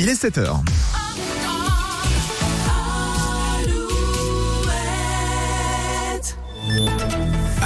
Il 0.00 0.08
est 0.08 0.14
7h. 0.14 0.62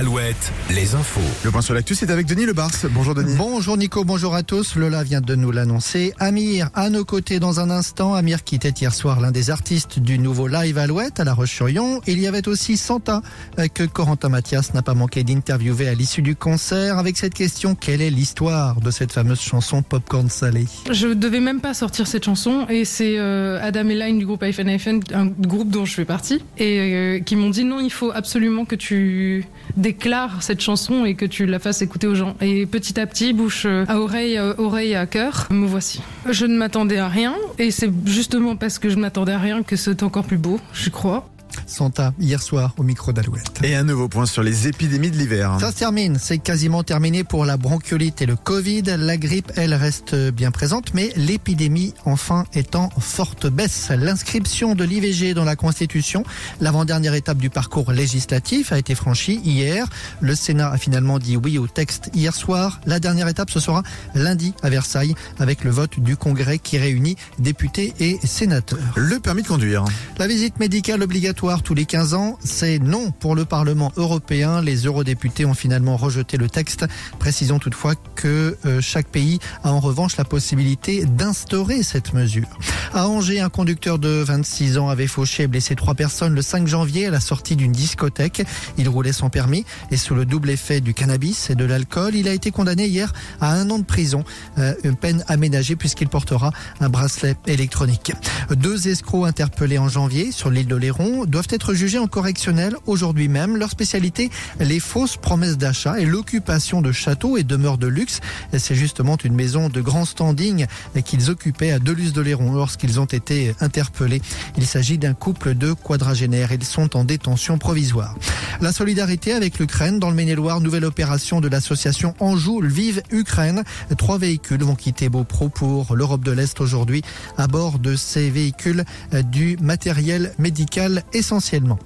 Alouette, 0.00 0.50
les 0.70 0.94
infos. 0.94 1.20
Le 1.44 1.50
point 1.50 1.60
sur 1.60 1.74
l'actu, 1.74 1.94
c'est 1.94 2.10
avec 2.10 2.24
Denis 2.24 2.46
Lebars. 2.46 2.70
Bonjour 2.92 3.14
Denis. 3.14 3.34
Bonjour 3.36 3.76
Nico, 3.76 4.02
bonjour 4.02 4.34
à 4.34 4.42
tous. 4.42 4.76
Lola 4.76 5.02
vient 5.02 5.20
de 5.20 5.34
nous 5.34 5.50
l'annoncer. 5.50 6.14
Amir, 6.18 6.70
à 6.72 6.88
nos 6.88 7.04
côtés 7.04 7.38
dans 7.38 7.60
un 7.60 7.68
instant. 7.68 8.14
Amir 8.14 8.42
quittait 8.42 8.70
hier 8.70 8.94
soir 8.94 9.20
l'un 9.20 9.30
des 9.30 9.50
artistes 9.50 9.98
du 9.98 10.18
nouveau 10.18 10.46
live 10.46 10.78
Alouette 10.78 11.20
à 11.20 11.24
La 11.24 11.34
Roche-sur-Yon. 11.34 12.00
Il 12.06 12.18
y 12.18 12.26
avait 12.26 12.48
aussi 12.48 12.78
Santa 12.78 13.20
euh, 13.58 13.68
que 13.68 13.82
Corentin 13.82 14.30
Mathias 14.30 14.72
n'a 14.72 14.80
pas 14.80 14.94
manqué 14.94 15.22
d'interviewer 15.22 15.86
à 15.86 15.92
l'issue 15.92 16.22
du 16.22 16.34
concert 16.34 16.96
avec 16.96 17.18
cette 17.18 17.34
question 17.34 17.74
quelle 17.74 18.00
est 18.00 18.08
l'histoire 18.08 18.80
de 18.80 18.90
cette 18.90 19.12
fameuse 19.12 19.42
chanson 19.42 19.82
Popcorn 19.82 20.30
Salé? 20.30 20.64
Je 20.90 21.08
devais 21.08 21.40
même 21.40 21.60
pas 21.60 21.74
sortir 21.74 22.06
cette 22.06 22.24
chanson 22.24 22.66
et 22.70 22.86
c'est 22.86 23.18
euh, 23.18 23.60
Adam 23.60 23.86
et 23.90 23.96
Line 23.96 24.18
du 24.18 24.24
groupe 24.24 24.42
iPhone 24.44 24.68
iPhone, 24.70 25.00
un 25.12 25.26
groupe 25.26 25.68
dont 25.68 25.84
je 25.84 25.92
fais 25.92 26.06
partie, 26.06 26.42
et 26.56 26.78
euh, 26.78 27.20
qui 27.20 27.36
m'ont 27.36 27.50
dit 27.50 27.64
non, 27.64 27.80
il 27.80 27.92
faut 27.92 28.12
absolument 28.12 28.64
que 28.64 28.76
tu 28.76 29.44
déclares 29.90 30.42
cette 30.42 30.60
chanson 30.60 31.04
et 31.04 31.14
que 31.14 31.24
tu 31.26 31.46
la 31.46 31.58
fasses 31.58 31.82
écouter 31.82 32.06
aux 32.06 32.14
gens. 32.14 32.36
Et 32.40 32.66
petit 32.66 33.00
à 33.00 33.06
petit, 33.06 33.32
bouche 33.32 33.66
à 33.66 33.98
oreille, 33.98 34.38
oreille 34.58 34.94
à 34.94 35.06
cœur, 35.06 35.48
me 35.50 35.66
voici. 35.66 36.00
Je 36.28 36.46
ne 36.46 36.56
m'attendais 36.56 36.98
à 36.98 37.08
rien 37.08 37.34
et 37.58 37.70
c'est 37.70 37.90
justement 38.06 38.56
parce 38.56 38.78
que 38.78 38.88
je 38.88 38.96
m'attendais 38.96 39.32
à 39.32 39.38
rien 39.38 39.62
que 39.62 39.76
c'est 39.76 40.02
encore 40.02 40.24
plus 40.24 40.38
beau, 40.38 40.60
je 40.72 40.90
crois. 40.90 41.29
Santa 41.70 42.12
hier 42.18 42.42
soir 42.42 42.74
au 42.76 42.82
micro 42.82 43.12
d'Alouette. 43.12 43.60
Et 43.62 43.74
un 43.74 43.84
nouveau 43.84 44.08
point 44.08 44.26
sur 44.26 44.42
les 44.42 44.68
épidémies 44.68 45.10
de 45.10 45.16
l'hiver. 45.16 45.56
Ça 45.60 45.70
se 45.70 45.76
termine, 45.76 46.18
c'est 46.20 46.38
quasiment 46.38 46.82
terminé 46.82 47.24
pour 47.24 47.44
la 47.44 47.56
bronchiolite 47.56 48.20
et 48.22 48.26
le 48.26 48.36
Covid. 48.36 48.82
La 48.98 49.16
grippe, 49.16 49.52
elle 49.56 49.74
reste 49.74 50.14
bien 50.30 50.50
présente, 50.50 50.94
mais 50.94 51.12
l'épidémie, 51.16 51.94
enfin, 52.04 52.44
est 52.52 52.76
en 52.76 52.90
forte 52.90 53.46
baisse. 53.46 53.90
L'inscription 53.90 54.74
de 54.74 54.84
l'IVG 54.84 55.34
dans 55.34 55.44
la 55.44 55.56
Constitution, 55.56 56.24
l'avant-dernière 56.60 57.14
étape 57.14 57.38
du 57.38 57.50
parcours 57.50 57.92
législatif, 57.92 58.72
a 58.72 58.78
été 58.78 58.94
franchie 58.94 59.40
hier. 59.44 59.86
Le 60.20 60.34
Sénat 60.34 60.70
a 60.70 60.78
finalement 60.78 61.18
dit 61.18 61.36
oui 61.36 61.58
au 61.58 61.66
texte 61.66 62.10
hier 62.14 62.34
soir. 62.34 62.80
La 62.86 62.98
dernière 63.00 63.28
étape, 63.28 63.50
ce 63.50 63.60
sera 63.60 63.82
lundi 64.14 64.54
à 64.62 64.70
Versailles, 64.70 65.14
avec 65.38 65.64
le 65.64 65.70
vote 65.70 66.00
du 66.00 66.16
Congrès 66.16 66.58
qui 66.58 66.78
réunit 66.78 67.16
députés 67.38 67.94
et 68.00 68.18
sénateurs. 68.24 68.78
Le 68.96 69.20
permis 69.20 69.42
de 69.42 69.48
conduire. 69.48 69.84
La 70.18 70.26
visite 70.26 70.58
médicale 70.58 71.02
obligatoire 71.02 71.59
tous 71.62 71.74
les 71.74 71.84
15 71.84 72.14
ans, 72.14 72.38
c'est 72.42 72.78
non 72.78 73.10
pour 73.10 73.34
le 73.34 73.44
Parlement 73.44 73.92
européen. 73.96 74.60
Les 74.62 74.86
eurodéputés 74.86 75.44
ont 75.44 75.54
finalement 75.54 75.96
rejeté 75.96 76.36
le 76.36 76.48
texte. 76.48 76.86
Précisons 77.18 77.58
toutefois 77.58 77.94
que 78.14 78.56
euh, 78.66 78.80
chaque 78.80 79.08
pays 79.08 79.38
a 79.64 79.72
en 79.72 79.80
revanche 79.80 80.16
la 80.16 80.24
possibilité 80.24 81.04
d'instaurer 81.04 81.82
cette 81.82 82.12
mesure. 82.12 82.48
À 82.92 83.06
Angers, 83.06 83.38
un 83.38 83.50
conducteur 83.50 84.00
de 84.00 84.08
26 84.08 84.76
ans 84.76 84.88
avait 84.88 85.06
fauché 85.06 85.44
et 85.44 85.46
blessé 85.46 85.76
trois 85.76 85.94
personnes 85.94 86.34
le 86.34 86.42
5 86.42 86.66
janvier 86.66 87.06
à 87.06 87.10
la 87.10 87.20
sortie 87.20 87.54
d'une 87.54 87.70
discothèque. 87.70 88.42
Il 88.78 88.88
roulait 88.88 89.12
sans 89.12 89.30
permis 89.30 89.64
et 89.92 89.96
sous 89.96 90.16
le 90.16 90.24
double 90.24 90.50
effet 90.50 90.80
du 90.80 90.92
cannabis 90.92 91.50
et 91.50 91.54
de 91.54 91.64
l'alcool. 91.64 92.16
Il 92.16 92.26
a 92.26 92.32
été 92.32 92.50
condamné 92.50 92.88
hier 92.88 93.12
à 93.40 93.52
un 93.52 93.70
an 93.70 93.78
de 93.78 93.84
prison, 93.84 94.24
euh, 94.58 94.74
une 94.82 94.96
peine 94.96 95.24
aménagée 95.28 95.76
puisqu'il 95.76 96.08
portera 96.08 96.50
un 96.80 96.88
bracelet 96.88 97.36
électronique. 97.46 98.12
Deux 98.56 98.88
escrocs 98.88 99.28
interpellés 99.28 99.78
en 99.78 99.88
janvier 99.88 100.32
sur 100.32 100.50
l'île 100.50 100.66
de 100.66 100.74
Léron 100.74 101.26
doivent 101.26 101.46
être 101.50 101.74
jugés 101.74 101.98
en 101.98 102.08
correctionnel 102.08 102.74
aujourd'hui 102.86 103.28
même. 103.28 103.56
Leur 103.56 103.70
spécialité, 103.70 104.30
les 104.58 104.80
fausses 104.80 105.16
promesses 105.16 105.58
d'achat 105.58 106.00
et 106.00 106.06
l'occupation 106.06 106.82
de 106.82 106.90
châteaux 106.90 107.36
et 107.36 107.44
demeures 107.44 107.78
de 107.78 107.86
luxe. 107.86 108.18
C'est 108.58 108.74
justement 108.74 109.16
une 109.22 109.34
maison 109.34 109.68
de 109.68 109.80
grand 109.80 110.04
standing 110.04 110.66
qu'ils 111.04 111.30
occupaient 111.30 111.70
à 111.70 111.78
Deluz-de-Léron 111.78 112.50
lorsqu'ils 112.80 113.00
ont 113.00 113.04
été 113.04 113.54
interpellés. 113.60 114.22
Il 114.56 114.66
s'agit 114.66 114.98
d'un 114.98 115.14
couple 115.14 115.54
de 115.54 115.72
quadragénaires. 115.72 116.52
Ils 116.52 116.64
sont 116.64 116.96
en 116.96 117.04
détention 117.04 117.58
provisoire. 117.58 118.16
La 118.60 118.72
solidarité 118.72 119.32
avec 119.32 119.58
l'Ukraine 119.58 119.98
dans 119.98 120.10
le 120.10 120.16
Maine-et-Loire, 120.16 120.60
nouvelle 120.60 120.84
opération 120.84 121.40
de 121.40 121.48
l'association 121.48 122.14
Anjou 122.20 122.60
Vive 122.62 123.02
Ukraine. 123.10 123.64
Trois 123.98 124.18
véhicules 124.18 124.62
vont 124.62 124.74
quitter 124.74 125.08
Beaupro 125.08 125.48
pour 125.48 125.94
l'Europe 125.94 126.24
de 126.24 126.30
l'Est 126.30 126.60
aujourd'hui. 126.60 127.02
À 127.38 127.46
bord 127.48 127.78
de 127.78 127.96
ces 127.96 128.30
véhicules, 128.30 128.84
du 129.30 129.56
matériel 129.60 130.32
médical 130.38 131.02
essentiellement. 131.12 131.78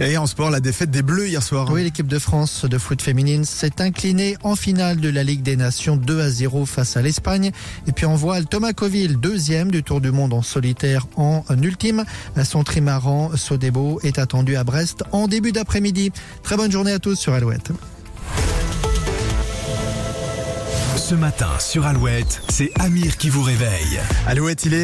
Et 0.00 0.16
en 0.18 0.26
sport, 0.26 0.50
la 0.50 0.60
défaite 0.60 0.90
des 0.90 1.02
Bleus 1.02 1.28
hier 1.28 1.42
soir. 1.42 1.70
Oui, 1.72 1.82
l'équipe 1.82 2.06
de 2.06 2.18
France 2.18 2.64
de 2.66 2.78
foot 2.78 3.00
féminine 3.00 3.44
s'est 3.44 3.80
inclinée 3.80 4.36
en 4.42 4.54
finale 4.54 5.00
de 5.00 5.08
la 5.08 5.24
Ligue 5.24 5.42
des 5.42 5.56
Nations 5.56 5.96
2 5.96 6.20
à 6.20 6.30
0 6.30 6.66
face 6.66 6.96
à 6.96 7.02
l'Espagne. 7.02 7.50
Et 7.86 7.92
puis 7.92 8.06
en 8.06 8.14
voile, 8.14 8.46
Thomas 8.46 8.72
Coville, 8.72 9.16
deuxième 9.16 9.70
du 9.70 9.82
Tour 9.82 10.00
du 10.00 10.10
Monde 10.10 10.35
en 10.36 10.42
solitaire 10.42 11.06
en 11.16 11.44
ultime. 11.62 12.04
Son 12.44 12.62
trimaran 12.62 13.30
Sodebo 13.36 14.00
est 14.02 14.18
attendu 14.18 14.56
à 14.56 14.64
Brest 14.64 15.02
en 15.12 15.28
début 15.28 15.52
d'après-midi. 15.52 16.12
Très 16.42 16.56
bonne 16.56 16.70
journée 16.70 16.92
à 16.92 16.98
tous 16.98 17.16
sur 17.16 17.32
Alouette. 17.32 17.72
Ce 20.96 21.14
matin 21.14 21.50
sur 21.60 21.86
Alouette, 21.86 22.42
c'est 22.48 22.72
Amir 22.80 23.16
qui 23.16 23.30
vous 23.30 23.42
réveille. 23.42 24.00
Alouette, 24.26 24.64
il 24.64 24.74
est 24.74 24.82